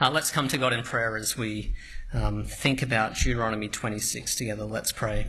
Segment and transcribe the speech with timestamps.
[0.00, 1.74] Uh, let's come to God in prayer as we
[2.12, 4.62] um, think about Deuteronomy 26 together.
[4.64, 5.26] Let's pray.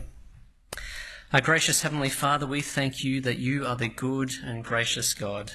[1.33, 5.53] Our gracious Heavenly Father, we thank you that you are the good and gracious God.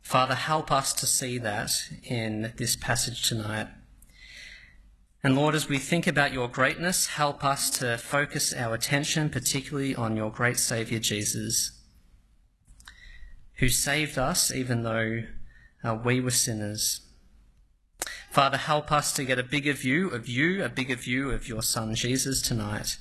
[0.00, 1.72] Father, help us to see that
[2.04, 3.66] in this passage tonight.
[5.24, 9.96] And Lord, as we think about your greatness, help us to focus our attention particularly
[9.96, 11.72] on your great Saviour Jesus,
[13.54, 15.24] who saved us even though
[15.82, 17.00] uh, we were sinners.
[18.30, 21.62] Father, help us to get a bigger view of you, a bigger view of your
[21.62, 22.98] Son Jesus tonight,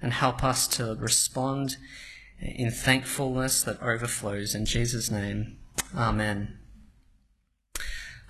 [0.00, 1.76] and help us to respond
[2.40, 4.54] in thankfulness that overflows.
[4.54, 5.58] In Jesus' name,
[5.96, 6.58] Amen.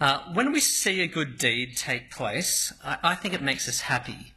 [0.01, 3.83] Uh, when we see a good deed take place, I, I, think it makes us
[3.83, 4.33] happy.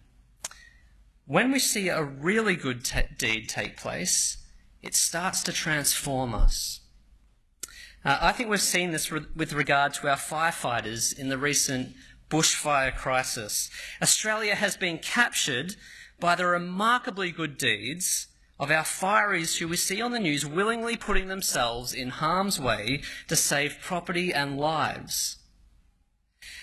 [1.26, 4.38] When we see a really good t- deed take place,
[4.82, 6.82] it starts to transform us.
[8.06, 11.96] Uh, I think we've seen this re- with regard to our firefighters in the recent
[12.30, 13.70] bushfire crisis.
[14.02, 15.76] Australia has been captured
[16.20, 18.28] by the remarkably good deeds
[18.60, 23.02] of our fireys who we see on the news willingly putting themselves in harm's way
[23.28, 25.38] to save property and lives.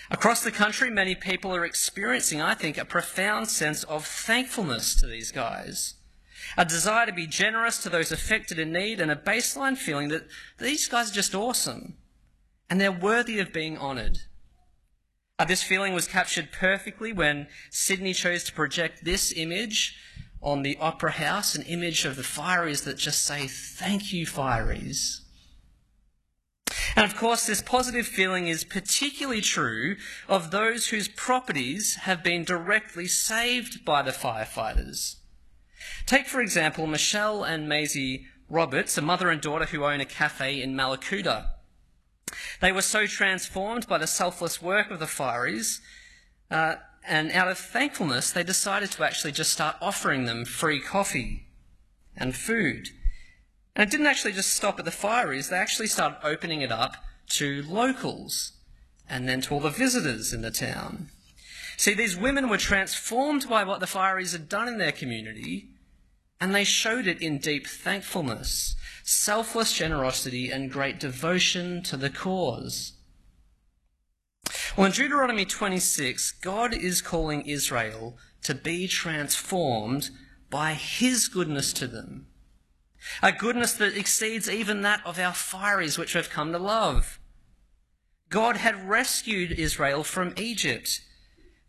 [0.09, 5.07] Across the country, many people are experiencing, I think, a profound sense of thankfulness to
[5.07, 5.95] these guys
[6.57, 10.27] a desire to be generous to those affected in need, and a baseline feeling that
[10.59, 11.95] these guys are just awesome
[12.71, 14.19] and they're worthy of being honoured.
[15.37, 19.97] Uh, this feeling was captured perfectly when Sydney chose to project this image
[20.41, 25.19] on the Opera House, an image of the fireys that just say, Thank you, fireys.
[26.95, 29.97] And of course, this positive feeling is particularly true
[30.29, 35.17] of those whose properties have been directly saved by the firefighters.
[36.05, 40.61] Take, for example, Michelle and Maisie Roberts, a mother and daughter who own a cafe
[40.61, 41.47] in Mallacoota.
[42.59, 45.79] They were so transformed by the selfless work of the fireys,
[46.49, 46.75] uh,
[47.07, 51.47] and out of thankfulness, they decided to actually just start offering them free coffee
[52.15, 52.89] and food.
[53.75, 56.97] And it didn't actually just stop at the fireys, they actually started opening it up
[57.29, 58.53] to locals
[59.09, 61.09] and then to all the visitors in the town.
[61.77, 65.69] See, these women were transformed by what the fireys had done in their community,
[66.41, 72.93] and they showed it in deep thankfulness, selfless generosity, and great devotion to the cause.
[74.75, 80.09] Well, in Deuteronomy 26, God is calling Israel to be transformed
[80.49, 82.25] by his goodness to them.
[83.21, 87.19] A goodness that exceeds even that of our fireys, which we've come to love.
[88.29, 91.01] God had rescued Israel from Egypt.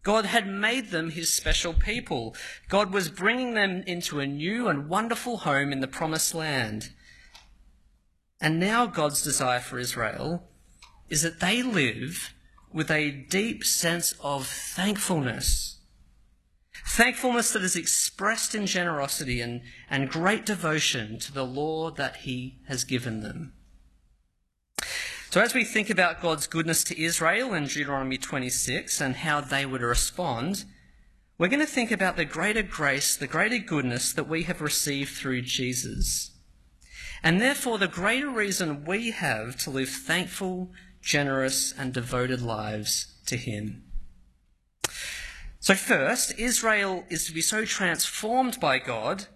[0.03, 2.35] God had made them his special people.
[2.69, 6.91] God was bringing them into a new and wonderful home in the promised land.
[8.41, 10.49] And now God's desire for Israel
[11.09, 12.35] is that they live
[12.73, 15.79] with a deep sense of thankfulness.
[16.89, 22.59] Thankfulness that is expressed in generosity and, and great devotion to the law that he
[22.67, 23.53] has given them.
[25.32, 29.65] So, as we think about God's goodness to Israel in Deuteronomy 26 and how they
[29.65, 30.66] would respond,
[31.38, 35.16] we're going to think about the greater grace, the greater goodness that we have received
[35.16, 36.32] through Jesus.
[37.22, 43.38] And therefore, the greater reason we have to live thankful, generous, and devoted lives to
[43.38, 43.84] Him.
[45.60, 49.28] So, first, Israel is to be so transformed by God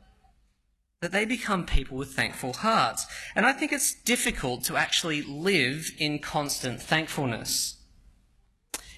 [1.03, 3.07] that they become people with thankful hearts.
[3.35, 7.77] And I think it's difficult to actually live in constant thankfulness.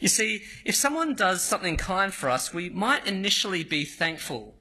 [0.01, 4.55] You see, if someone does something kind for us, we might initially be thankful.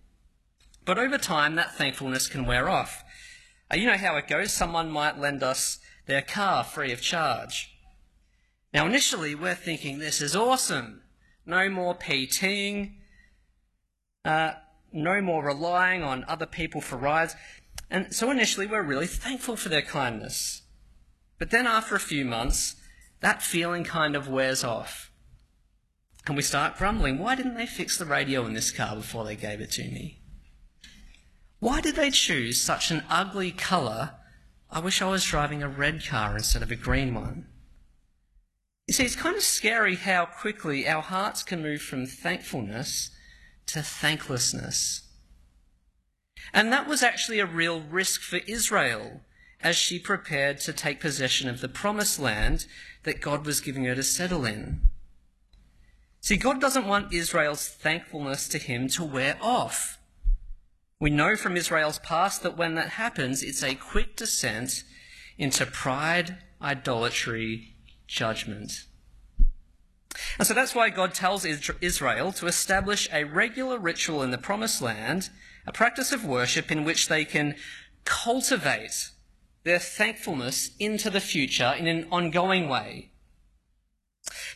[0.83, 3.03] But over time, that thankfulness can wear off.
[3.71, 4.51] Uh, you know how it goes.
[4.51, 7.77] Someone might lend us their car free of charge.
[8.73, 11.01] Now, initially, we're thinking this is awesome.
[11.45, 12.93] No more PTing.
[14.25, 14.53] Uh,
[14.97, 17.35] no more relying on other people for rides.
[17.89, 20.63] And so initially, we're really thankful for their kindness.
[21.39, 22.75] But then after a few months,
[23.21, 25.11] that feeling kind of wears off.
[26.25, 29.35] And we start grumbling why didn't they fix the radio in this car before they
[29.35, 30.19] gave it to me?
[31.59, 34.15] Why did they choose such an ugly colour?
[34.69, 37.47] I wish I was driving a red car instead of a green one.
[38.87, 43.11] You see, it's kind of scary how quickly our hearts can move from thankfulness
[43.67, 45.01] to thanklessness.
[46.53, 49.21] And that was actually a real risk for Israel
[49.61, 52.65] as she prepared to take possession of the promised land
[53.03, 54.81] that God was giving her to settle in.
[56.21, 59.97] See, God doesn't want Israel's thankfulness to Him to wear off.
[60.99, 64.83] We know from Israel's past that when that happens, it's a quick descent
[65.37, 67.75] into pride, idolatry,
[68.07, 68.85] judgment.
[70.37, 74.81] And so that's why God tells Israel to establish a regular ritual in the promised
[74.81, 75.29] land,
[75.65, 77.55] a practice of worship in which they can
[78.05, 79.11] cultivate
[79.63, 83.11] their thankfulness into the future in an ongoing way.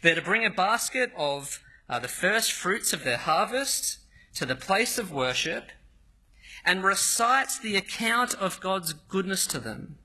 [0.02, 4.00] They're to bring a basket of uh, the first fruits of their harvest
[4.36, 5.70] to the place of worship
[6.64, 9.98] and recite the account of God's goodness to them.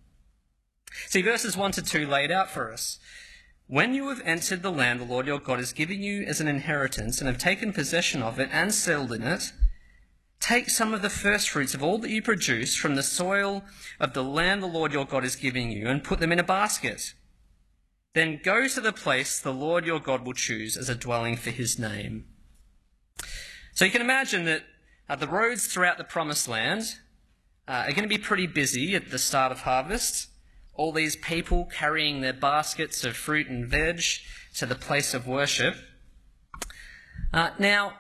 [1.07, 2.99] See, verses 1 to 2 laid out for us.
[3.69, 6.47] When you have entered the land the Lord your God is giving you as an
[6.47, 9.53] inheritance and have taken possession of it and settled in it,
[10.39, 13.65] take some of the first fruits of all that you produce from the soil
[13.99, 16.45] of the land the Lord your God is giving you and put them in a
[16.45, 17.15] basket.
[18.15, 21.51] Then go to the place the Lord your God will choose as a dwelling for
[21.51, 22.27] his name.
[23.75, 24.63] So you can imagine that
[25.09, 27.01] uh, the roads throughout the promised land
[27.67, 30.29] uh, are going to be pretty busy at the start of harvest
[30.77, 34.03] all these people carrying their baskets of fruit and veg
[34.57, 35.77] to the place of worship.
[37.33, 37.95] Uh, now,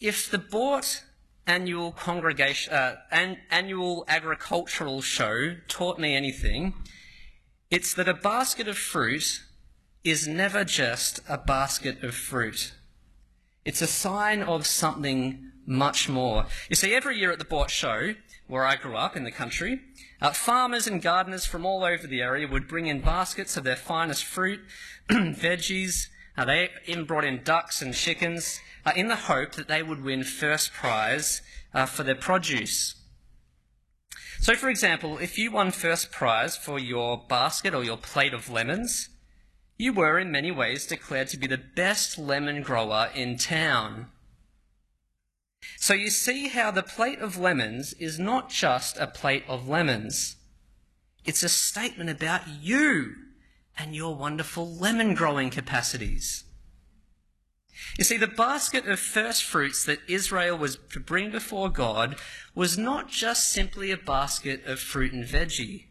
[0.00, 1.02] if the Boort
[1.46, 6.74] annual congregation uh, an, annual agricultural show taught me anything,
[7.70, 9.42] it's that a basket of fruit
[10.02, 12.72] is never just a basket of fruit.
[13.64, 16.46] It's a sign of something much more.
[16.68, 18.14] You see, every year at the Boort show,
[18.54, 19.80] where I grew up in the country,
[20.22, 23.74] uh, farmers and gardeners from all over the area would bring in baskets of their
[23.74, 24.60] finest fruit,
[25.10, 26.06] veggies.
[26.36, 30.04] Uh, they even brought in ducks and chickens uh, in the hope that they would
[30.04, 31.42] win first prize
[31.74, 32.94] uh, for their produce.
[34.38, 38.48] So, for example, if you won first prize for your basket or your plate of
[38.48, 39.08] lemons,
[39.76, 44.12] you were in many ways declared to be the best lemon grower in town.
[45.76, 50.36] So you see how the plate of lemons is not just a plate of lemons.
[51.24, 53.14] It's a statement about you
[53.76, 56.44] and your wonderful lemon growing capacities.
[57.98, 62.16] You see, the basket of first fruits that Israel was to bring before God
[62.54, 65.86] was not just simply a basket of fruit and veggie.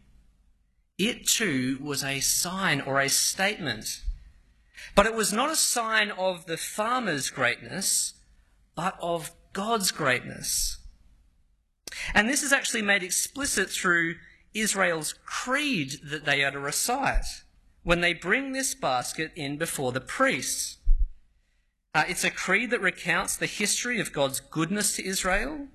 [0.98, 4.02] It too was a sign or a statement.
[4.94, 8.14] But it was not a sign of the farmer's greatness,
[8.74, 10.76] but of God's greatness.
[12.12, 14.16] And this is actually made explicit through
[14.52, 17.24] Israel's creed that they are to recite
[17.82, 20.78] when they bring this basket in before the priests.
[21.94, 25.68] Uh, it's a creed that recounts the history of God's goodness to Israel.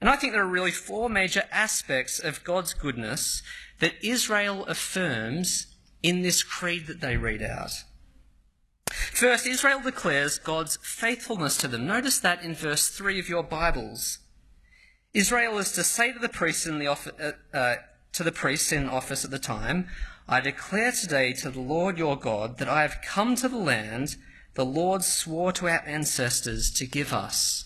[0.00, 3.42] And I think there are really four major aspects of God's goodness
[3.80, 5.66] that Israel affirms
[6.02, 7.72] in this creed that they read out.
[8.90, 11.86] First, Israel declares God's faithfulness to them.
[11.86, 14.18] Notice that in verse 3 of your Bibles.
[15.14, 17.76] Israel is to say to the priests in the office, uh, uh,
[18.12, 19.88] to the priests in office at the time,
[20.28, 24.16] I declare today to the Lord your God that I have come to the land
[24.56, 27.64] the Lord swore to our ancestors to give us.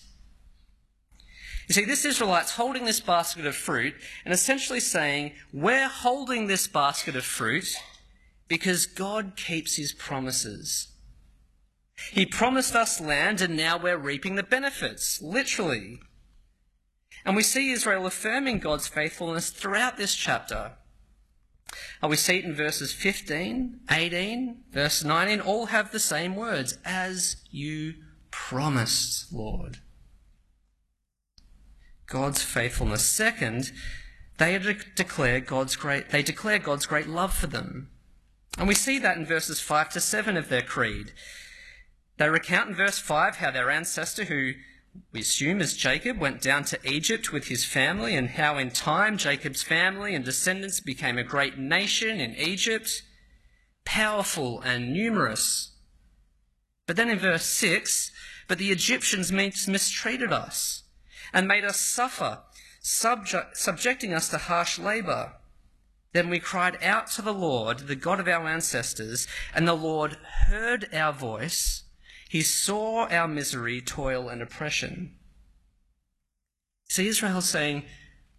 [1.67, 3.95] You see, this Israelite's holding this basket of fruit
[4.25, 7.73] and essentially saying, We're holding this basket of fruit
[8.49, 10.90] because God keeps his promises.
[12.11, 15.99] He promised us land, and now we're reaping the benefits, literally.
[17.25, 20.73] And we see Israel affirming God's faithfulness throughout this chapter.
[22.01, 26.77] And we see it in verses 15, 18, verse 19, all have the same words,
[26.83, 27.93] as you
[28.31, 29.77] promised, Lord.
[32.07, 33.05] God's faithfulness.
[33.05, 33.71] Second,
[34.37, 34.59] they
[34.95, 37.89] declare God's great, they declare God's great love for them.
[38.57, 41.13] And we see that in verses 5 to 7 of their creed.
[42.21, 44.53] They recount in verse 5 how their ancestor, who
[45.11, 49.17] we assume is Jacob, went down to Egypt with his family, and how in time
[49.17, 53.01] Jacob's family and descendants became a great nation in Egypt,
[53.85, 55.71] powerful and numerous.
[56.85, 58.11] But then in verse 6,
[58.47, 60.83] but the Egyptians mistreated us
[61.33, 62.43] and made us suffer,
[62.81, 65.37] subject, subjecting us to harsh labor.
[66.13, 70.19] Then we cried out to the Lord, the God of our ancestors, and the Lord
[70.45, 71.81] heard our voice
[72.31, 75.17] he saw our misery, toil, and oppression.
[76.87, 77.83] See, Israel's saying,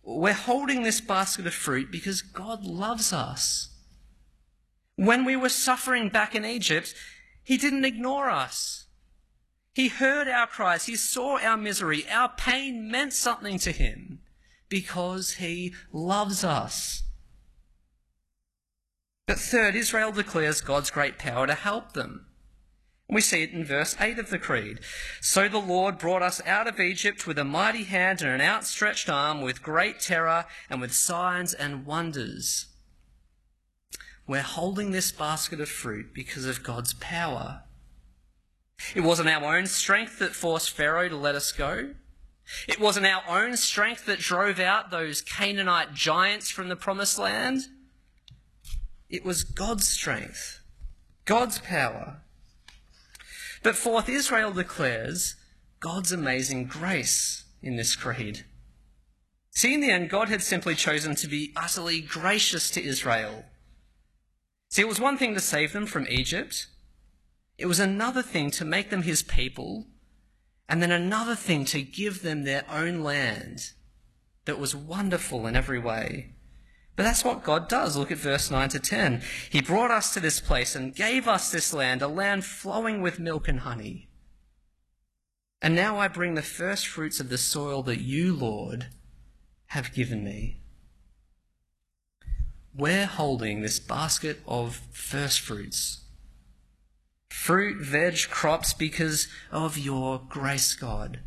[0.03, 3.69] We're holding this basket of fruit because God loves us.
[4.97, 6.95] When we were suffering back in Egypt,
[7.45, 8.87] He didn't ignore us.
[9.75, 10.87] He heard our cries.
[10.87, 12.09] He saw our misery.
[12.09, 14.21] Our pain meant something to Him
[14.71, 17.03] because He loves us.
[19.27, 22.29] But third, Israel declares God's great power to help them.
[23.12, 24.81] We see it in verse 8 of the Creed.
[25.21, 29.11] So the Lord brought us out of Egypt with a mighty hand and an outstretched
[29.11, 32.69] arm, with great terror and with signs and wonders.
[34.26, 37.64] We're holding this basket of fruit because of God's power.
[38.95, 41.90] It wasn't our own strength that forced Pharaoh to let us go.
[42.66, 47.61] It wasn't our own strength that drove out those Canaanite giants from the promised land.
[49.11, 50.62] It was God's strength,
[51.26, 52.22] God's power.
[53.62, 55.37] But fourth, Israel declares
[55.81, 58.45] God's amazing grace in this creed.
[59.50, 63.45] See, in the end, God had simply chosen to be utterly gracious to Israel.
[64.71, 66.66] See, it was one thing to save them from Egypt,
[67.59, 69.87] it was another thing to make them his people,
[70.69, 73.73] and then another thing to give them their own land
[74.47, 76.32] that was wonderful in every way.
[76.95, 77.97] But that's what God does.
[77.97, 79.23] Look at verse 9 to 10.
[79.51, 83.19] He brought us to this place and gave us this land, a land flowing with
[83.19, 84.09] milk and honey.
[85.63, 88.89] And now I bring the first fruits of the soil that you, Lord,
[89.67, 90.61] have given me.
[92.75, 95.99] We're holding this basket of first fruits
[97.31, 101.21] fruit, veg, crops because of your grace, God.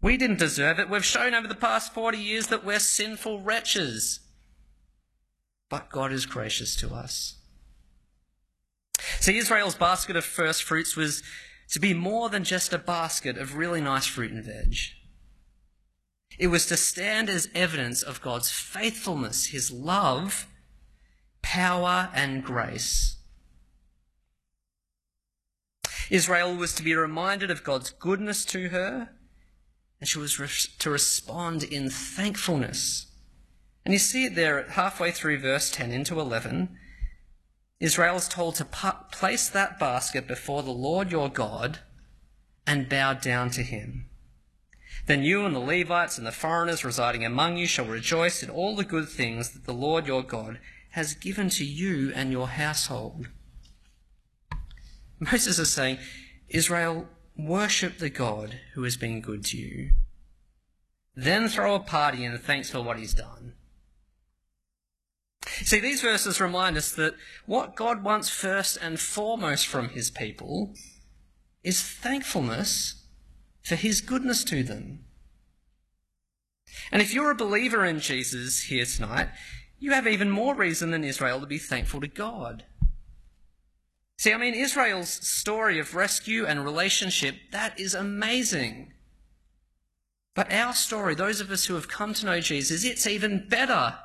[0.00, 0.90] We didn't deserve it.
[0.90, 4.20] We've shown over the past 40 years that we're sinful wretches.
[5.74, 7.34] But God is gracious to us.
[9.18, 11.24] See, Israel's basket of first fruits was
[11.72, 14.76] to be more than just a basket of really nice fruit and veg.
[16.38, 20.46] It was to stand as evidence of God's faithfulness, His love,
[21.42, 23.16] power, and grace.
[26.08, 29.08] Israel was to be reminded of God's goodness to her,
[29.98, 33.08] and she was to respond in thankfulness.
[33.84, 36.76] And you see it there at halfway through verse 10 into 11.
[37.80, 38.64] Israel is told to
[39.12, 41.80] place that basket before the Lord your God
[42.66, 44.08] and bow down to him.
[45.06, 48.74] Then you and the Levites and the foreigners residing among you shall rejoice in all
[48.74, 50.60] the good things that the Lord your God
[50.92, 53.28] has given to you and your household.
[55.20, 55.98] Moses is saying,
[56.48, 59.90] Israel, worship the God who has been good to you.
[61.14, 63.54] Then throw a party in thanks for what he's done.
[65.46, 67.14] See, these verses remind us that
[67.46, 70.74] what God wants first and foremost from his people
[71.62, 73.04] is thankfulness
[73.62, 75.04] for his goodness to them.
[76.90, 79.28] And if you're a believer in Jesus here tonight,
[79.78, 82.64] you have even more reason than Israel to be thankful to God.
[84.18, 88.92] See, I mean, Israel's story of rescue and relationship, that is amazing.
[90.34, 93.98] But our story, those of us who have come to know Jesus, it's even better.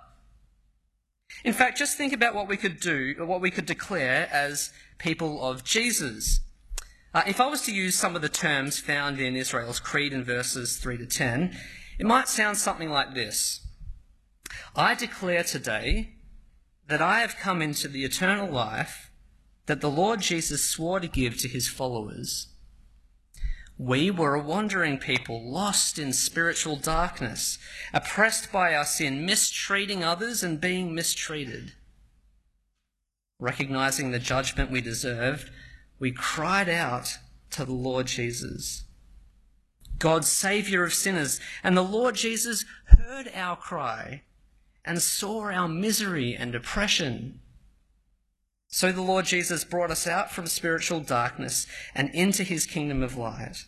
[1.43, 4.71] In fact, just think about what we could do, or what we could declare as
[4.97, 6.41] people of Jesus.
[7.13, 10.23] Uh, if I was to use some of the terms found in Israel's creed in
[10.23, 11.55] verses 3 to 10,
[11.97, 13.65] it might sound something like this
[14.75, 16.15] I declare today
[16.87, 19.11] that I have come into the eternal life
[19.65, 22.47] that the Lord Jesus swore to give to his followers.
[23.81, 27.57] We were a wandering people, lost in spiritual darkness,
[27.93, 31.71] oppressed by our sin, mistreating others and being mistreated.
[33.39, 35.49] Recognizing the judgment we deserved,
[35.97, 37.19] we cried out
[37.51, 38.83] to the Lord Jesus,
[39.97, 44.23] God, Saviour of sinners, and the Lord Jesus heard our cry
[44.83, 47.39] and saw our misery and oppression.
[48.67, 53.17] So the Lord Jesus brought us out from spiritual darkness and into his kingdom of
[53.17, 53.65] light.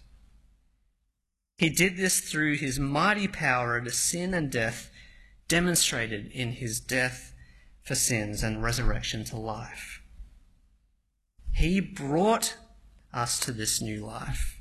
[1.62, 4.90] He did this through his mighty power over sin and death,
[5.48, 7.36] demonstrated in his death
[7.84, 10.02] for sins and resurrection to life.
[11.54, 12.58] He brought
[13.14, 14.60] us to this new life.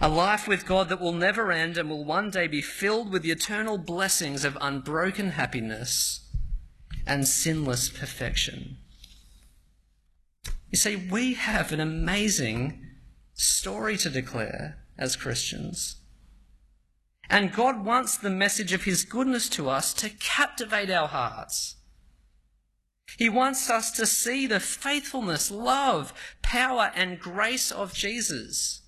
[0.00, 3.20] A life with God that will never end and will one day be filled with
[3.20, 6.26] the eternal blessings of unbroken happiness
[7.06, 8.78] and sinless perfection.
[10.70, 12.86] You see, we have an amazing
[13.34, 15.96] story to declare as Christians.
[17.28, 21.76] And God wants the message of His goodness to us to captivate our hearts.
[23.18, 28.82] He wants us to see the faithfulness, love, power, and grace of Jesus.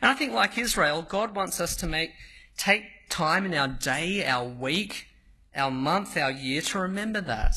[0.00, 2.10] And I think, like Israel, God wants us to make,
[2.56, 5.06] take time in our day, our week,
[5.54, 7.54] our month, our year to remember that.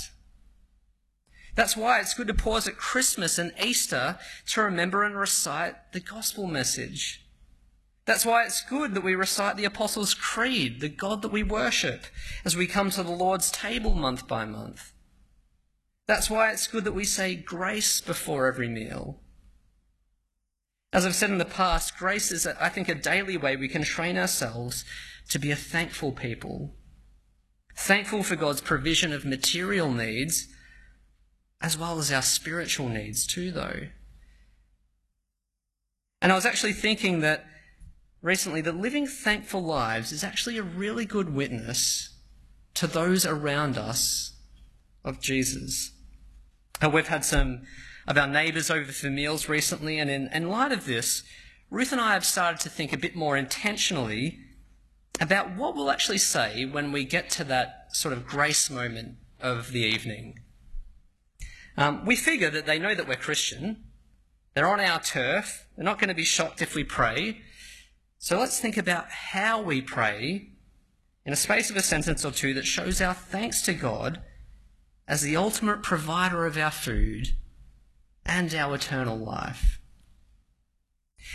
[1.56, 6.02] That's why it's good to pause at Christmas and Easter to remember and recite the
[6.02, 7.25] gospel message.
[8.06, 12.06] That's why it's good that we recite the Apostles' Creed, the God that we worship,
[12.44, 14.94] as we come to the Lord's table month by month.
[16.08, 19.22] That's why it's good that we say grace before every meal.
[20.94, 23.84] As I've said in the past, grace is, I think, a daily way we can
[23.84, 24.86] train ourselves
[25.30, 26.76] to be a thankful people.
[27.76, 30.48] Thankful for God's provision of material needs
[31.60, 33.88] as well as our spiritual needs too, though.
[36.22, 37.46] And I was actually thinking that
[38.26, 42.10] recently that living thankful lives is actually a really good witness
[42.74, 44.34] to those around us
[45.04, 45.92] of Jesus.
[46.92, 47.62] We've had some
[48.08, 51.24] of our neighbours over for meals recently, and in, in light of this,
[51.70, 54.40] Ruth and I have started to think a bit more intentionally
[55.22, 59.72] about what we'll actually say when we get to that sort of grace moment of
[59.72, 60.40] the evening.
[61.78, 63.84] Um, we figure that they know that we're Christian,
[64.56, 67.42] they're on our turf, they're not going to be shocked if we pray.
[68.26, 70.50] So let's think about how we pray
[71.28, 74.20] in a space of a sentence or two that shows our thanks to God
[75.08, 77.36] as the ultimate provider of our food
[78.26, 79.80] and our eternal life.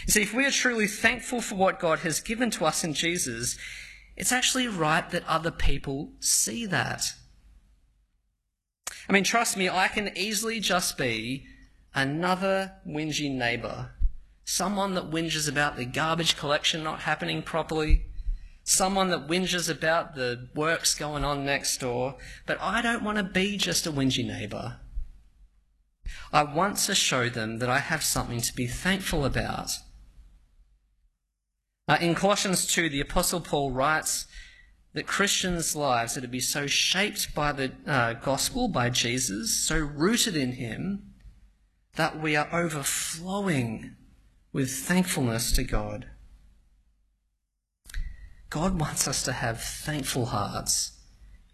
[0.04, 2.92] You see, if we are truly thankful for what God has given to us in
[2.92, 3.56] Jesus,
[4.16, 7.04] it's actually right that other people see that.
[9.08, 11.46] I mean, trust me, I can easily just be
[11.94, 13.92] another whingy neighbour.
[14.44, 18.06] Someone that whinges about the garbage collection not happening properly.
[18.64, 22.16] Someone that whinges about the works going on next door.
[22.46, 24.80] But I don't want to be just a whingy neighbour.
[26.32, 29.70] I want to show them that I have something to be thankful about.
[31.88, 34.26] Uh, in Colossians 2, the Apostle Paul writes
[34.92, 39.78] that Christians' lives are to be so shaped by the uh, gospel, by Jesus, so
[39.78, 41.14] rooted in Him,
[41.96, 43.96] that we are overflowing
[44.52, 46.06] with thankfulness to God.
[48.48, 50.98] God wants us to have thankful hearts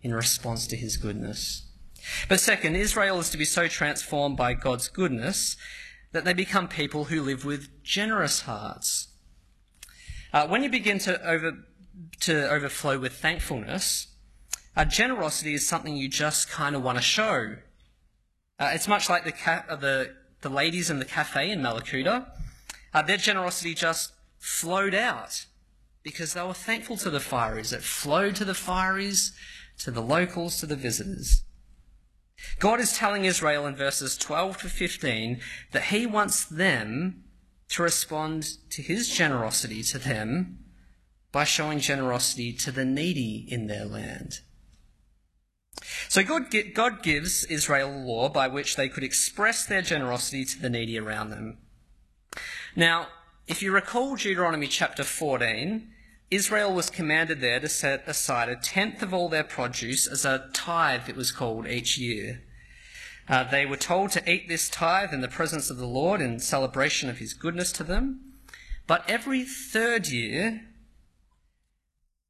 [0.03, 1.69] in response to His goodness.
[2.29, 5.57] But second, Israel is to be so transformed by God's goodness
[6.13, 9.09] that they become people who live with generous hearts.
[10.33, 11.53] Uh, when you begin to, over,
[12.21, 14.09] to overflow with thankfulness,
[14.77, 17.57] uh, generosity is something you just kind of want to show.
[18.59, 22.27] Uh, it's much like the, ca- the, the ladies in the cafe in Mallacoota.
[22.93, 25.47] Uh, their generosity just flowed out
[26.03, 27.73] because they were thankful to the fireys.
[27.73, 29.33] It flowed to the fireys,
[29.79, 31.43] to the locals, to the visitors.
[32.59, 35.41] God is telling Israel in verses 12 to 15
[35.73, 37.25] that he wants them
[37.71, 40.59] to respond to his generosity to them
[41.33, 44.41] by showing generosity to the needy in their land.
[46.09, 50.61] So God, God gives Israel a law by which they could express their generosity to
[50.61, 51.59] the needy around them.
[52.79, 53.09] Now,
[53.47, 55.91] if you recall Deuteronomy chapter 14,
[56.31, 60.51] Israel was commanded there to set aside a tenth of all their produce as a
[60.53, 62.43] tithe, it was called, each year.
[63.31, 66.39] Uh, they were told to eat this tithe in the presence of the Lord in
[66.39, 68.35] celebration of his goodness to them.
[68.87, 70.61] But every third year,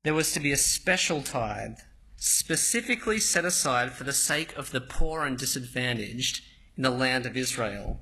[0.05, 1.79] there was to be a special tithe,
[2.17, 6.45] specifically set aside for the sake of the poor and disadvantaged
[6.77, 8.01] in the land of Israel.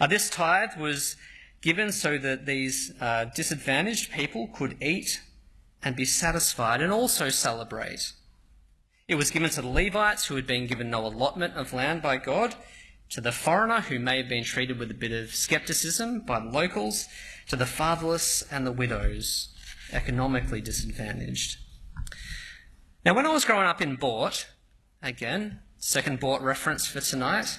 [0.00, 1.16] Uh, this tithe was
[1.60, 5.20] given so that these uh, disadvantaged people could eat
[5.82, 8.12] and be satisfied and also celebrate.
[9.06, 12.18] It was given to the Levites who had been given no allotment of land by
[12.18, 12.54] God,
[13.10, 16.50] to the foreigner who may have been treated with a bit of skepticism by the
[16.50, 17.06] locals,
[17.48, 19.48] to the fatherless and the widows,
[19.92, 21.56] economically disadvantaged.
[23.04, 24.44] Now, when I was growing up in Boort,
[25.02, 27.58] again, second Boort reference for tonight,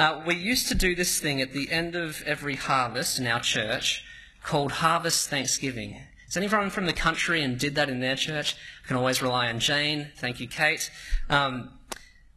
[0.00, 3.38] uh, we used to do this thing at the end of every harvest in our
[3.38, 4.02] church
[4.42, 6.00] called Harvest Thanksgiving.
[6.26, 8.56] Is anyone from the country and did that in their church?
[8.82, 10.08] I can always rely on Jane.
[10.16, 10.90] Thank you, Kate.
[11.28, 11.72] Um,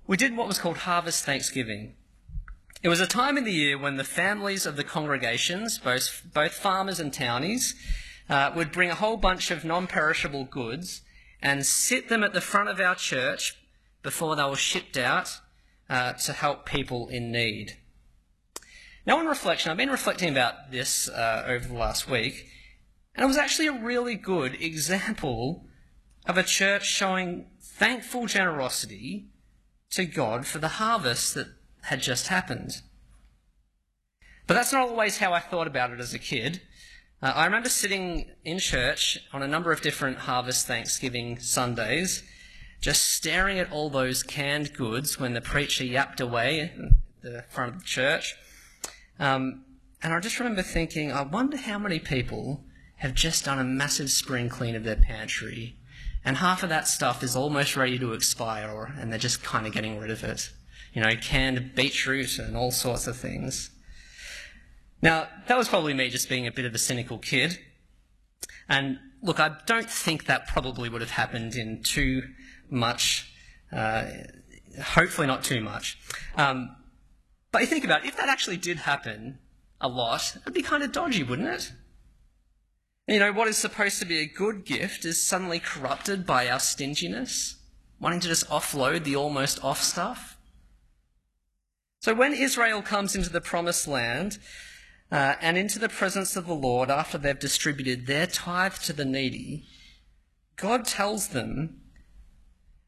[0.08, 1.95] we did what was called Harvest Thanksgiving.
[2.82, 6.52] It was a time in the year when the families of the congregations, both, both
[6.52, 7.76] farmers and townies,
[8.30, 11.02] uh, would bring a whole bunch of non perishable goods
[11.41, 13.58] and sit them at the front of our church
[14.02, 15.39] before they were shipped out
[15.89, 17.78] uh, to help people in need.
[19.06, 22.48] Now, on reflection, I've been reflecting about this uh, over the last week,
[23.15, 25.65] and it was actually a really good example
[26.26, 29.28] of a church showing thankful generosity
[29.91, 31.48] to God for the harvest that
[31.84, 32.82] had just happened.
[34.48, 36.62] But that's not always how I thought about it as a kid.
[37.22, 42.24] Uh, I remember sitting in church on a number of different Harvest Thanksgiving Sundays
[42.84, 46.72] just staring at all those canned goods when the preacher yapped away at
[47.22, 48.36] the front of the church.
[49.17, 49.63] Um,
[50.04, 52.65] and I just remember thinking, I wonder how many people
[52.98, 55.78] have just done a massive spring clean of their pantry,
[56.26, 59.72] and half of that stuff is almost ready to expire, and they're just kind of
[59.72, 60.50] getting rid of it.
[60.93, 63.72] You know, canned beetroot and all sorts of things.
[65.02, 67.60] Now, that was probably me just being a bit of a cynical kid.
[68.67, 72.23] And look, I don't think that probably would have happened in too
[72.69, 73.33] much,
[73.71, 74.05] uh,
[74.81, 75.97] hopefully not too much.
[76.36, 76.75] Um,
[77.51, 79.39] but you think about it, if that actually did happen,
[79.79, 81.71] a lot, it'd be kind of dodgy, wouldn't it?
[83.07, 86.59] You know, what is supposed to be a good gift is suddenly corrupted by our
[86.59, 87.57] stinginess,
[87.99, 90.38] wanting to just offload the almost off stuff.
[91.99, 94.38] So when Israel comes into the promised land
[95.13, 99.06] uh, and into the presence of the Lord after they've distributed their tithe to the
[99.06, 99.63] needy,
[100.56, 101.82] God tells them,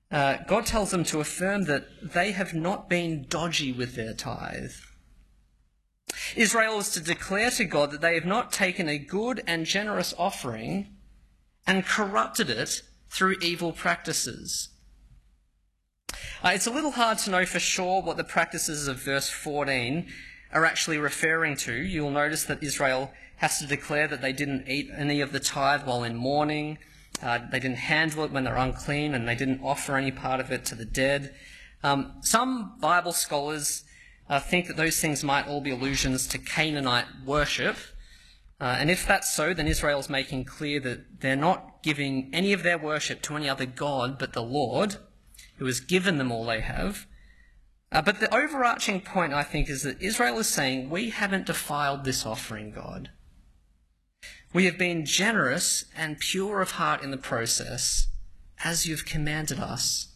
[0.09, 4.71] uh, God tells them to affirm that they have not been dodgy with their tithe.
[6.35, 10.11] Israel is to declare to God that they have not taken a good and generous
[10.17, 10.95] offering
[11.67, 14.69] and corrupted it through evil practices.
[16.43, 20.07] Uh, it's a little hard to know for sure what the practices of verse 14
[20.55, 21.73] are actually referring to.
[21.73, 25.85] You'll notice that Israel has to declare that they didn't eat any of the tithe
[25.85, 26.79] while in mourning,
[27.21, 30.51] uh, they didn't handle it when they're unclean, and they didn't offer any part of
[30.51, 31.33] it to the dead.
[31.83, 33.83] Um, some Bible scholars
[34.29, 37.77] uh, think that those things might all be allusions to Canaanite worship.
[38.59, 42.63] Uh, and if that's so, then Israel's making clear that they're not giving any of
[42.63, 44.97] their worship to any other God but the Lord,
[45.57, 47.05] who has given them all they have.
[47.95, 52.03] Uh, but the overarching point, I think, is that Israel is saying, We haven't defiled
[52.03, 53.10] this offering, God.
[54.53, 58.10] We have been generous and pure of heart in the process,
[58.65, 60.10] as you've commanded us.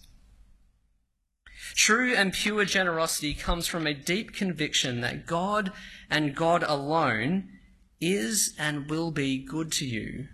[1.74, 5.72] True and pure generosity comes from a deep conviction that God
[6.10, 7.48] and God alone
[8.02, 10.28] is and will be good to you.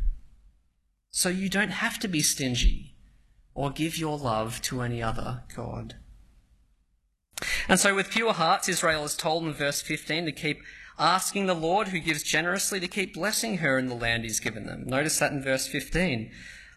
[1.12, 2.96] So you don't have to be stingy
[3.54, 5.98] or give your love to any other God.
[7.68, 10.62] And so, with pure hearts, Israel is told in verse 15 to keep
[10.98, 14.66] asking the Lord, who gives generously, to keep blessing her in the land he's given
[14.66, 14.86] them.
[14.86, 16.32] Notice that in verse 15.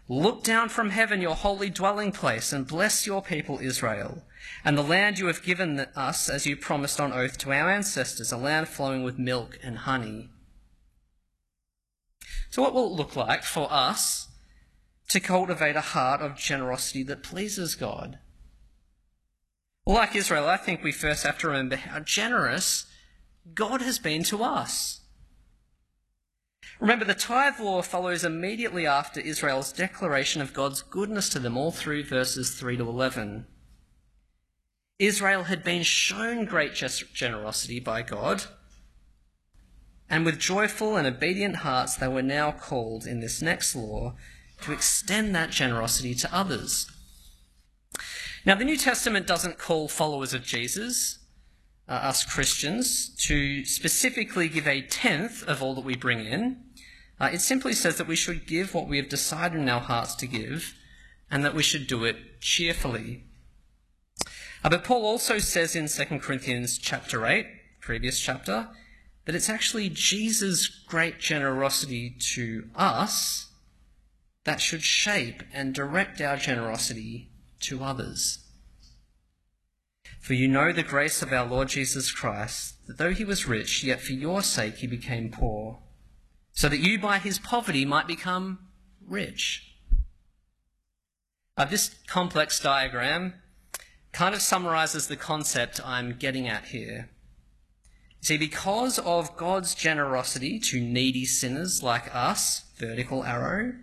[0.09, 4.25] Look down from heaven, your holy dwelling place, and bless your people Israel,
[4.65, 8.33] and the land you have given us as you promised on oath to our ancestors,
[8.33, 10.31] a land flowing with milk and honey.
[12.51, 14.29] So, what will it look like for us
[15.11, 18.19] to cultivate a heart of generosity that pleases God?
[19.89, 22.85] Like Israel, I think we first have to remember how generous
[23.55, 25.01] God has been to us.
[26.79, 31.73] Remember, the tithe law follows immediately after Israel's declaration of God's goodness to them, all
[31.73, 33.47] through verses 3 to 11.
[34.99, 38.45] Israel had been shown great generosity by God,
[40.11, 44.17] and with joyful and obedient hearts, they were now called in this next law
[44.61, 46.91] to extend that generosity to others.
[48.49, 51.19] Now, the New Testament doesn't call followers of Jesus,
[51.87, 56.65] uh, us Christians, to specifically give a tenth of all that we bring in.
[57.21, 60.15] Uh, it simply says that we should give what we have decided in our hearts
[60.15, 60.73] to give,
[61.31, 63.25] and that we should do it cheerfully.
[64.65, 67.47] Uh, but Paul also says in 2 Corinthians chapter 8,
[67.83, 68.71] previous chapter,
[69.27, 73.53] that it's actually Jesus' great generosity to us
[74.45, 77.28] that should shape and direct our generosity
[77.61, 78.45] to others.
[80.21, 83.83] For you know the grace of our Lord Jesus Christ, that though he was rich,
[83.85, 85.79] yet for your sake he became poor
[86.59, 88.59] so that you by his poverty might become
[89.07, 89.77] rich.
[91.57, 93.35] Uh, this complex diagram
[94.11, 97.11] kind of summarizes the concept I'm getting at here.
[98.23, 103.75] See, because of God's generosity to needy sinners like us, vertical arrow,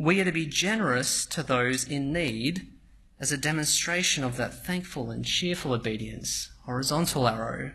[0.00, 2.66] we are to be generous to those in need
[3.20, 7.72] as a demonstration of that thankful and cheerful obedience, horizontal arrow.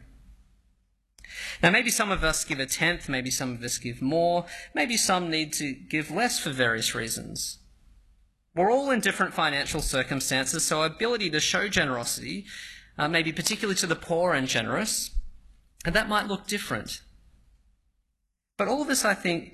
[1.61, 4.97] Now, maybe some of us give a tenth, maybe some of us give more, maybe
[4.97, 7.59] some need to give less for various reasons.
[8.55, 12.45] We're all in different financial circumstances, so our ability to show generosity,
[12.97, 15.11] uh, maybe particularly to the poor and generous,
[15.85, 17.01] and that might look different.
[18.57, 19.53] But all of us, I think,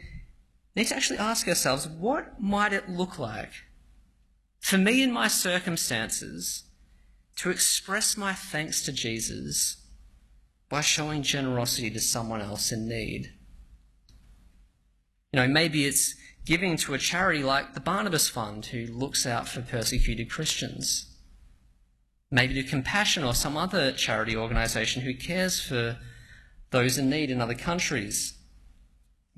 [0.76, 3.52] need to actually ask ourselves what might it look like
[4.60, 6.64] for me in my circumstances
[7.36, 9.88] to express my thanks to Jesus
[10.70, 13.34] by showing generosity to someone else in need.
[15.34, 19.48] You know, maybe it's giving to a charity like the Barnabas Fund, who looks out
[19.48, 21.08] for persecuted Christians.
[22.30, 25.98] Maybe to Compassion or some other charity organisation who cares for
[26.70, 28.38] those in need in other countries.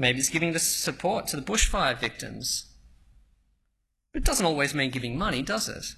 [0.04, 2.66] Maybe it's giving the support to the bushfire victims.
[4.14, 5.96] It doesn't always mean giving money, does it?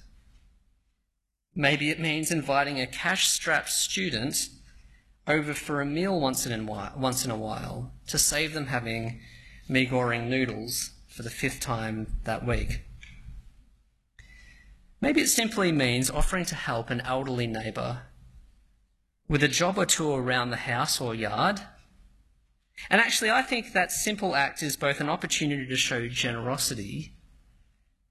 [1.56, 4.48] Maybe it means inviting a cash strapped student
[5.26, 8.66] over for a meal once in, a while, once in a while to save them
[8.66, 9.18] having
[9.68, 12.82] mee goreng noodles for the fifth time that week.
[15.00, 18.02] Maybe it simply means offering to help an elderly neighbour
[19.26, 21.62] with a job or two around the house or yard,
[22.90, 27.14] And actually, I think that simple act is both an opportunity to show generosity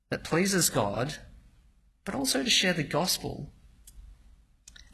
[0.10, 1.16] that pleases God,
[2.04, 3.52] but also to share the gospel.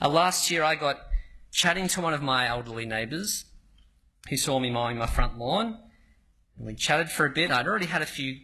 [0.02, 0.98] Uh, last year, I got
[1.52, 3.46] chatting to one of my elderly neighbours
[4.30, 5.80] who saw me mowing my front lawn.
[6.58, 7.52] And we chatted for a bit.
[7.52, 8.38] I'd already had a few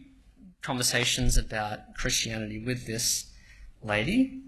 [0.62, 3.32] conversations about Christianity with this
[3.82, 4.42] lady.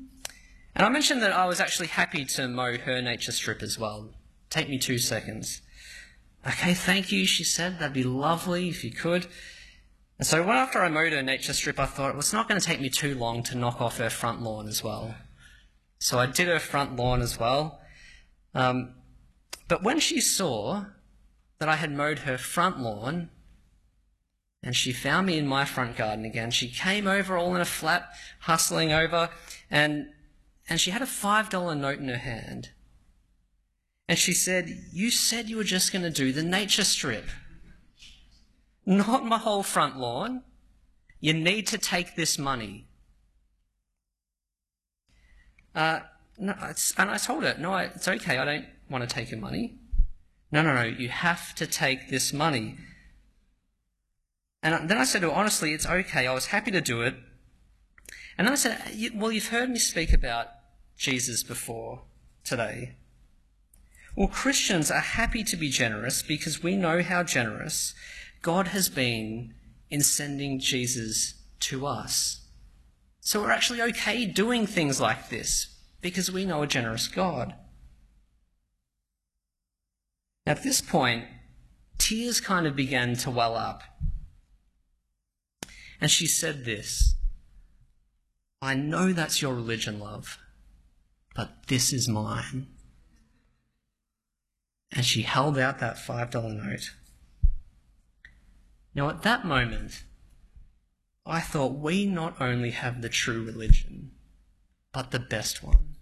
[0.74, 4.10] And I mentioned that I was actually happy to mow her nature strip as well.
[4.50, 5.62] Take me two seconds.
[6.46, 7.78] Okay, thank you, she said.
[7.78, 9.26] That'd be lovely if you could.
[10.18, 12.66] And so after I mowed her nature strip, I thought, well, it's not going to
[12.66, 15.14] take me too long to knock off her front lawn as well.
[15.98, 17.80] So I did her front lawn as well.
[18.54, 18.94] Um,
[19.68, 20.84] but when she saw
[21.58, 23.30] that I had mowed her front lawn,
[24.62, 27.66] and she found me in my front garden again, she came over all in a
[27.66, 29.30] flap, hustling over,
[29.70, 30.08] and,
[30.68, 32.70] and she had a $5 note in her hand.
[34.10, 37.26] And she said, You said you were just going to do the nature strip,
[38.84, 40.42] not my whole front lawn.
[41.20, 42.88] You need to take this money.
[45.76, 46.00] Uh,
[46.38, 46.56] no,
[46.98, 49.78] and I told her, No, it's okay, I don't want to take your money.
[50.50, 52.78] No, no, no, you have to take this money.
[54.60, 57.14] And then I said her, honestly, it's okay, I was happy to do it.
[58.36, 60.48] And then I said, well, you've heard me speak about
[60.96, 62.02] Jesus before
[62.42, 62.96] today.
[64.16, 67.94] Well, Christians are happy to be generous because we know how generous
[68.42, 69.54] God has been
[69.88, 72.46] in sending Jesus to us.
[73.20, 77.54] So we're actually okay doing things like this because we know a generous God.
[80.46, 81.26] At this point,
[81.98, 83.82] tears kind of began to well up.
[86.00, 87.14] And she said this
[88.60, 90.38] I know that's your religion, love,
[91.36, 92.66] but this is mine
[94.92, 96.32] and she held out that $5
[96.64, 96.90] note.
[98.94, 100.04] Now, at that moment,
[101.24, 104.10] I thought we not only have the true religion,
[104.92, 105.96] but the best one.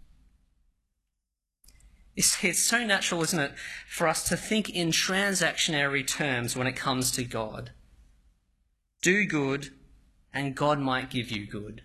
[2.17, 3.53] It's, it's so natural, isn't it,
[3.87, 7.71] for us to think in transactionary terms when it comes to God.
[9.03, 9.69] Do good,
[10.33, 11.83] and God might give you good.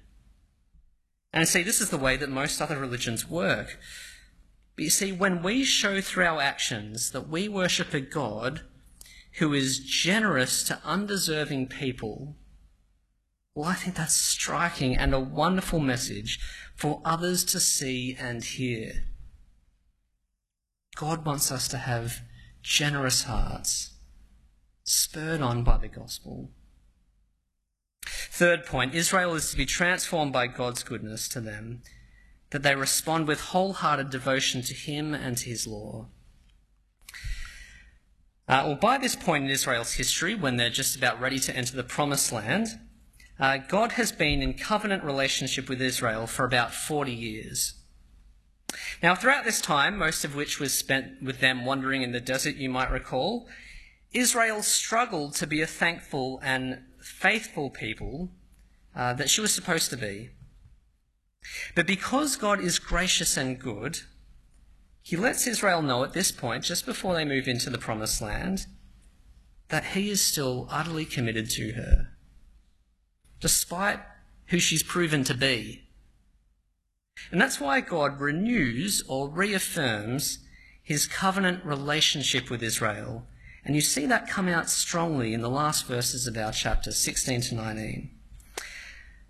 [1.31, 3.77] And see, this is the way that most other religions work.
[4.75, 8.61] But you see, when we show through our actions that we worship a God
[9.33, 12.35] who is generous to undeserving people,
[13.53, 16.39] well, I think that's striking and a wonderful message
[16.75, 19.05] for others to see and hear.
[20.95, 22.21] God wants us to have
[22.63, 23.91] generous hearts,
[24.83, 26.49] spurred on by the gospel.
[28.05, 31.83] Third point Israel is to be transformed by God's goodness to them
[32.53, 36.05] that they respond with wholehearted devotion to Him and to His law.
[38.47, 41.75] Uh, well, by this point in Israel's history, when they're just about ready to enter
[41.75, 42.67] the Promised Land,
[43.39, 47.73] uh, God has been in covenant relationship with Israel for about 40 years.
[49.01, 52.55] Now, throughout this time, most of which was spent with them wandering in the desert,
[52.55, 53.47] you might recall,
[54.11, 58.29] Israel struggled to be a thankful and faithful people
[58.95, 60.29] uh, that she was supposed to be.
[61.75, 64.01] But because God is gracious and good,
[65.01, 68.65] he lets Israel know at this point, just before they move into the promised land,
[69.69, 72.09] that he is still utterly committed to her,
[73.39, 73.99] despite
[74.47, 75.83] who she's proven to be.
[77.31, 80.39] And that's why God renews or reaffirms
[80.81, 83.25] his covenant relationship with Israel.
[83.65, 87.41] And you see that come out strongly in the last verses of our chapter 16
[87.41, 88.11] to 19.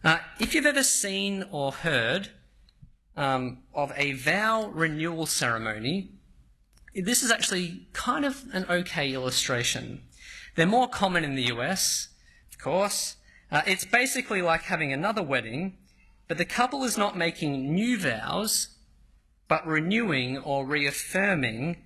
[0.04, 2.30] Uh, if you've ever seen or heard
[3.16, 6.12] um, of a vow renewal ceremony,
[6.94, 10.02] this is actually kind of an okay illustration.
[10.56, 12.10] They're more common in the US,
[12.52, 13.16] of course.
[13.50, 15.78] Uh, it's basically like having another wedding,
[16.28, 18.76] but the couple is not making new vows,
[19.48, 21.78] but renewing or reaffirming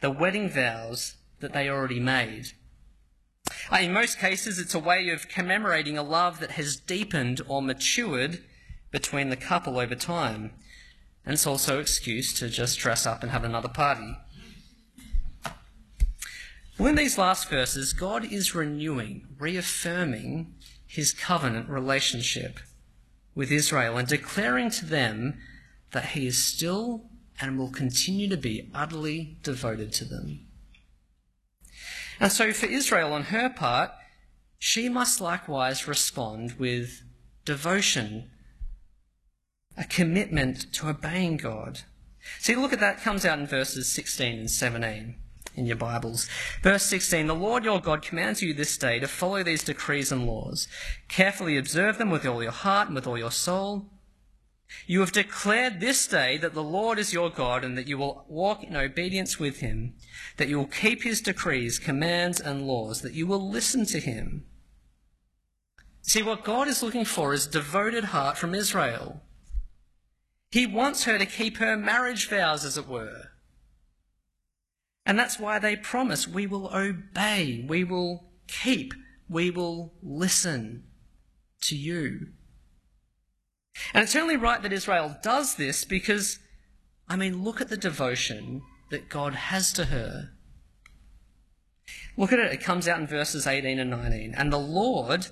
[0.00, 2.52] the wedding vows that they already made.
[3.70, 7.60] Uh, in most cases, it's a way of commemorating a love that has deepened or
[7.60, 8.42] matured
[8.90, 10.52] between the couple over time.
[11.24, 14.16] And it's also an excuse to just dress up and have another party.
[16.78, 20.54] Well, in these last verses, God is renewing, reaffirming
[20.86, 22.60] his covenant relationship
[23.34, 25.38] with Israel and declaring to them
[25.90, 30.47] that he is still and will continue to be utterly devoted to them.
[32.20, 33.90] And so for Israel, on her part,
[34.58, 37.02] she must likewise respond with
[37.44, 38.30] devotion,
[39.76, 41.80] a commitment to obeying God.
[42.40, 45.16] See, look at that, comes out in verses 16 and 17.
[45.54, 46.28] in your Bibles.
[46.62, 50.26] Verse 16 The Lord your God commands you this day to follow these decrees and
[50.26, 50.68] laws.
[51.08, 53.86] Carefully observe them with all your heart and with all your soul.
[54.86, 58.24] You have declared this day that the Lord is your God and that you will
[58.28, 59.94] walk in obedience with him,
[60.36, 64.44] that you will keep his decrees, commands, and laws, that you will listen to him.
[66.02, 69.22] See, what God is looking for is a devoted heart from Israel.
[70.50, 73.30] He wants her to keep her marriage vows, as it were.
[75.04, 78.94] And that's why they promise we will obey, we will keep,
[79.28, 80.84] we will listen
[81.62, 82.28] to you.
[83.94, 86.38] And it's only right that Israel does this because,
[87.08, 90.30] I mean, look at the devotion that God has to her.
[92.16, 94.34] Look at it, it comes out in verses 18 and 19.
[94.36, 95.28] And the Lord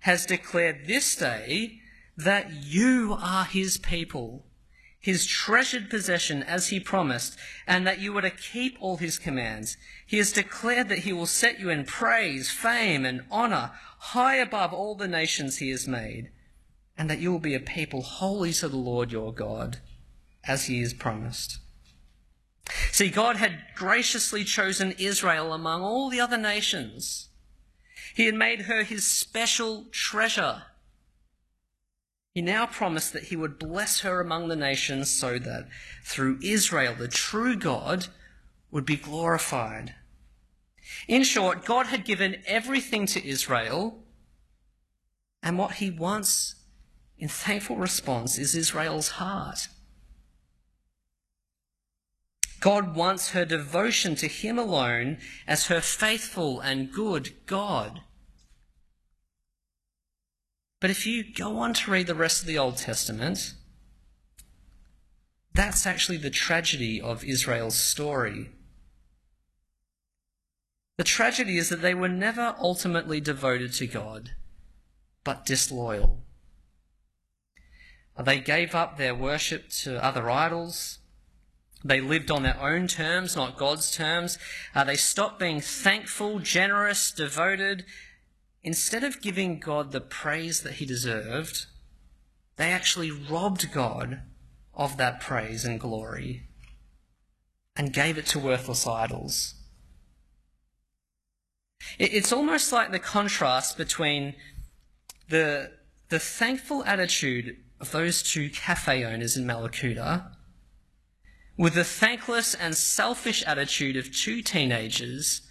[0.00, 1.80] has declared this day
[2.16, 4.44] that you are his people
[5.00, 9.78] his treasured possession as he promised, and that you were to keep all his commands.
[10.06, 14.74] He has declared that he will set you in praise, fame, and honor high above
[14.74, 16.30] all the nations he has made,
[17.00, 19.78] and that you will be a people holy to the Lord your God,
[20.44, 21.58] as he has promised.
[22.92, 27.30] See, God had graciously chosen Israel among all the other nations.
[28.14, 30.62] He had made her his special treasure
[32.32, 35.68] he now promised that he would bless her among the nations so that
[36.04, 38.06] through Israel, the true God
[38.70, 39.94] would be glorified.
[41.08, 44.04] In short, God had given everything to Israel,
[45.42, 46.54] and what he wants
[47.20, 49.68] in thankful response is Israel's heart.
[52.60, 58.00] God wants her devotion to him alone as her faithful and good God.
[60.80, 63.52] But if you go on to read the rest of the Old Testament,
[65.52, 68.48] that's actually the tragedy of Israel's story.
[70.96, 74.30] The tragedy is that they were never ultimately devoted to God,
[75.22, 76.22] but disloyal.
[78.22, 80.98] They gave up their worship to other idols.
[81.84, 84.38] They lived on their own terms, not God's terms.
[84.74, 87.84] Uh, they stopped being thankful, generous, devoted,
[88.62, 91.66] instead of giving God the praise that he deserved,
[92.56, 94.22] they actually robbed God
[94.74, 96.48] of that praise and glory
[97.74, 99.54] and gave it to worthless idols.
[101.98, 104.34] It's almost like the contrast between
[105.28, 105.72] the,
[106.10, 110.32] the thankful attitude of those two cafe owners in Mallacoota
[111.56, 115.42] with the thankless and selfish attitude of two teenagers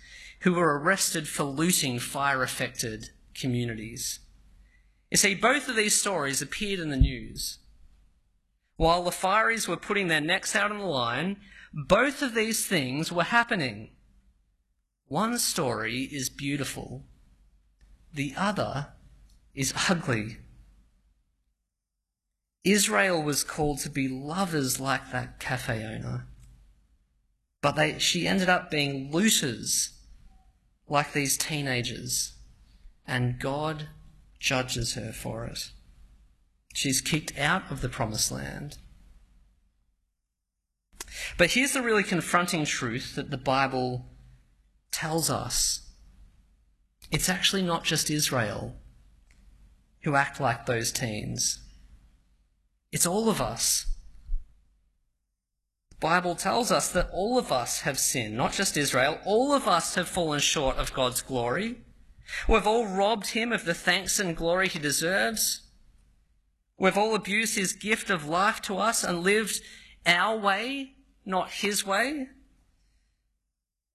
[0.41, 4.19] who were arrested for looting fire affected communities.
[5.11, 7.59] You see, both of these stories appeared in the news.
[8.75, 11.37] While the fireys were putting their necks out on the line,
[11.73, 13.91] both of these things were happening.
[15.07, 17.03] One story is beautiful,
[18.13, 18.93] the other
[19.53, 20.37] is ugly.
[22.63, 26.27] Israel was called to be lovers like that cafe owner,
[27.61, 29.91] but they, she ended up being looters
[30.87, 32.33] like these teenagers,
[33.07, 33.89] and God
[34.39, 35.71] judges her for it.
[36.73, 38.77] She's kicked out of the promised land.
[41.37, 44.05] But here's the really confronting truth that the Bible
[44.91, 45.89] tells us
[47.11, 48.75] it's actually not just Israel
[50.03, 51.59] who act like those teens,
[52.91, 53.85] it's all of us.
[55.99, 59.19] Bible tells us that all of us have sinned, not just Israel.
[59.25, 61.77] All of us have fallen short of God's glory.
[62.47, 65.63] We've all robbed him of the thanks and glory he deserves.
[66.77, 69.61] We've all abused his gift of life to us and lived
[70.05, 70.93] our way,
[71.25, 72.27] not his way.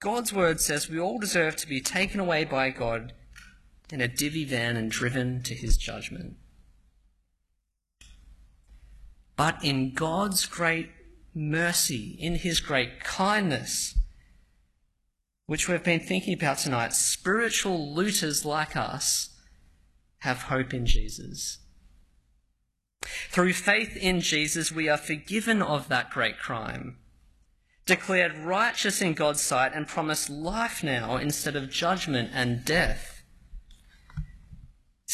[0.00, 3.14] God's word says we all deserve to be taken away by God
[3.90, 6.37] in a divvy van and driven to his judgment.
[9.37, 10.90] But in God's great
[11.35, 13.96] mercy, in his great kindness,
[15.46, 19.30] which we've been thinking about tonight, spiritual looters like us
[20.18, 21.58] have hope in Jesus.
[23.28, 26.96] Through faith in Jesus, we are forgiven of that great crime,
[27.85, 33.13] declared righteous in God's sight, and promised life now instead of judgment and death.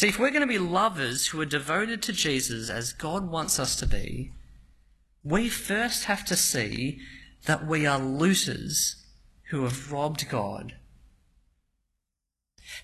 [0.01, 3.59] See, if we're going to be lovers who are devoted to Jesus as God wants
[3.59, 4.33] us to be,
[5.23, 7.01] we first have to see
[7.45, 9.05] that we are looters
[9.51, 10.77] who have robbed God.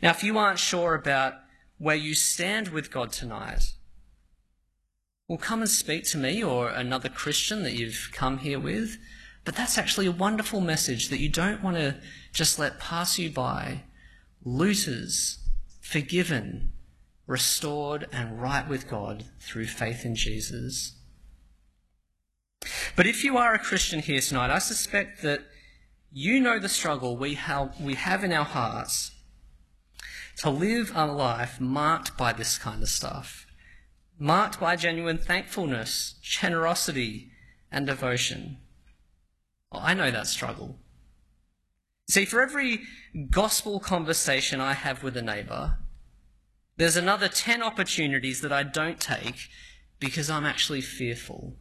[0.03, 1.37] Now, if you aren't sure about
[1.79, 3.73] where you stand with God tonight,
[5.27, 8.99] well, come and speak to me or another Christian that you've come here with.
[9.43, 11.97] But that's actually a wonderful message that you don't want to
[12.35, 13.85] just let pass you by.
[14.45, 15.39] Looters,
[15.81, 16.73] forgiven,
[17.27, 20.95] restored, and right with God through faith in Jesus.
[22.95, 25.43] But if you are a Christian here tonight, I suspect that
[26.11, 29.11] you know the struggle we have, we have in our hearts
[30.39, 33.47] to live a life marked by this kind of stuff,
[34.19, 37.31] marked by genuine thankfulness, generosity,
[37.71, 38.59] and devotion.
[39.73, 40.79] Well, I know that struggle.
[42.09, 42.83] See, for every
[43.31, 45.79] gospel conversation I have with a neighbour,
[46.77, 49.49] there's another 10 opportunities that I don't take
[49.99, 51.57] because I'm actually fearful,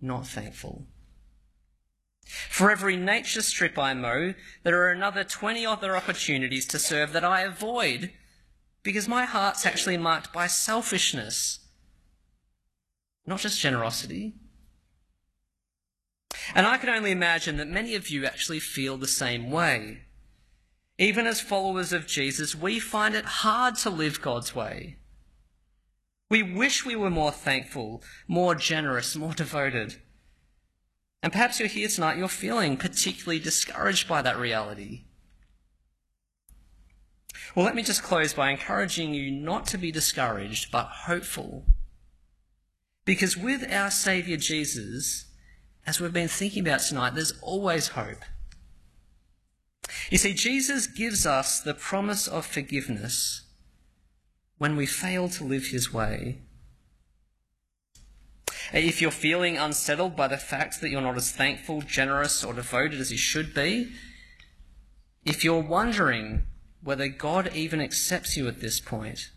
[0.00, 0.86] not thankful.
[2.26, 7.24] For every nature strip I mow, there are another 20 other opportunities to serve that
[7.24, 8.12] I avoid
[8.82, 11.60] because my heart's actually marked by selfishness,
[13.26, 14.34] not just generosity.
[16.54, 20.02] And I can only imagine that many of you actually feel the same way.
[20.98, 24.98] Even as followers of Jesus, we find it hard to live God's way.
[26.30, 29.96] We wish we were more thankful, more generous, more devoted.
[31.22, 35.04] And perhaps you're here tonight, you're feeling particularly discouraged by that reality.
[37.54, 41.66] Well, let me just close by encouraging you not to be discouraged, but hopeful.
[43.04, 45.26] Because with our Saviour Jesus,
[45.86, 48.24] as we've been thinking about tonight, there's always hope.
[50.10, 53.42] You see, Jesus gives us the promise of forgiveness
[54.58, 56.38] when we fail to live his way.
[58.72, 63.00] If you're feeling unsettled by the fact that you're not as thankful, generous, or devoted
[63.00, 63.92] as you should be,
[65.24, 66.44] if you're wondering
[66.82, 69.30] whether God even accepts you at this point,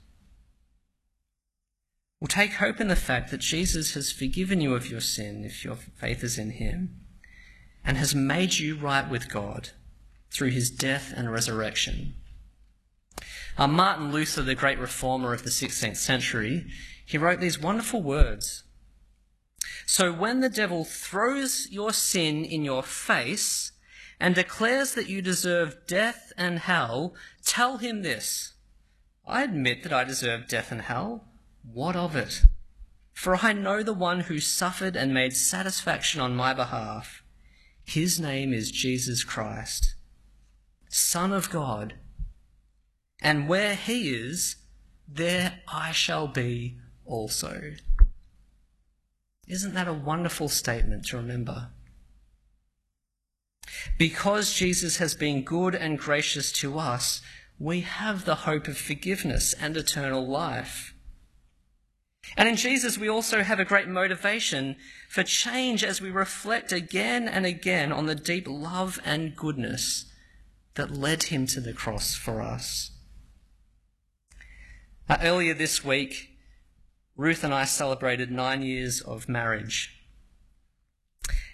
[2.20, 5.64] well, take hope in the fact that Jesus has forgiven you of your sin if
[5.66, 7.02] your faith is in him
[7.84, 9.72] and has made you right with God
[10.36, 12.14] through his death and resurrection.
[13.58, 16.66] Uh, Martin Luther, the great reformer of the 16th century,
[17.06, 18.64] he wrote these wonderful words.
[19.86, 23.72] So when the devil throws your sin in your face
[24.20, 27.14] and declares that you deserve death and hell,
[27.46, 28.54] tell him this.
[29.26, 31.30] I admit that I deserve death and hell.
[31.64, 32.44] What of it?
[33.14, 37.24] For I know the one who suffered and made satisfaction on my behalf.
[37.86, 39.95] His name is Jesus Christ,
[40.98, 41.96] Son of God.
[43.22, 44.56] And where he is,
[45.06, 47.74] there I shall be also.
[49.46, 51.72] Isn't that a wonderful statement to remember?
[53.98, 57.22] Because Jesus has been good and gracious to us,
[57.60, 60.96] we have the hope of forgiveness and eternal life.
[62.38, 64.78] And in Jesus, we also have a great motivation
[65.10, 70.06] for change as we reflect again and again on the deep love and goodness
[70.76, 72.92] that led him to the cross for us.
[75.10, 76.38] Earlier this week,
[77.16, 79.92] Ruth and I celebrated nine years of marriage.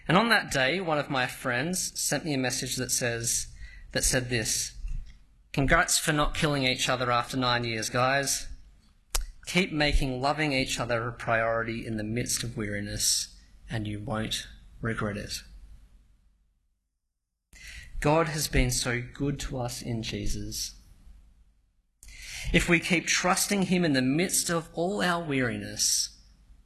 [0.08, 3.48] And on that day, one of my friends sent me a message that says,
[3.92, 4.74] that said this,
[5.54, 8.48] Congrats for not killing each other after nine years, guys.
[9.46, 13.36] Keep making loving each other a priority in the midst of weariness,
[13.70, 14.48] and you won't
[14.82, 15.42] regret it.
[18.02, 20.74] God has been so good to us in Jesus.
[22.52, 26.18] If we keep trusting Him in the midst of all our weariness,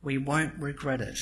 [0.02, 1.20] we won't regret it.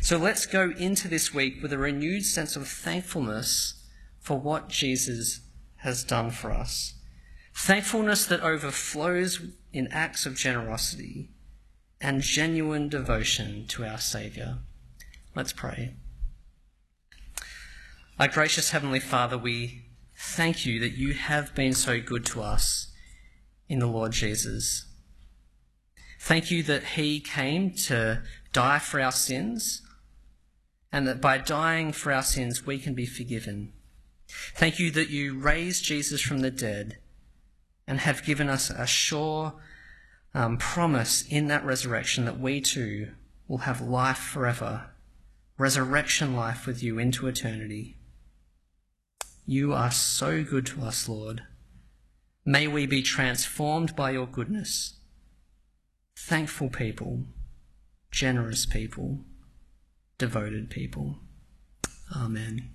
[0.00, 3.84] So let's go into this week with a renewed sense of thankfulness
[4.20, 5.40] for what Jesus
[5.78, 6.94] has done for us.
[7.52, 9.40] Thankfulness that overflows
[9.72, 11.30] in acts of generosity
[12.00, 14.58] and genuine devotion to our Saviour.
[15.34, 15.96] Let's pray.
[18.22, 19.82] Our gracious Heavenly Father, we
[20.16, 22.92] thank you that you have been so good to us
[23.68, 24.86] in the Lord Jesus.
[26.20, 29.82] Thank you that He came to die for our sins
[30.92, 33.72] and that by dying for our sins we can be forgiven.
[34.54, 36.98] Thank you that you raised Jesus from the dead
[37.88, 39.54] and have given us a sure
[40.32, 43.14] um, promise in that resurrection that we too
[43.48, 44.90] will have life forever,
[45.58, 47.96] resurrection life with you into eternity.
[49.52, 51.42] You are so good to us, Lord.
[52.42, 54.94] May we be transformed by your goodness.
[56.16, 57.24] Thankful people,
[58.10, 59.18] generous people,
[60.16, 61.18] devoted people.
[62.16, 62.70] Amen.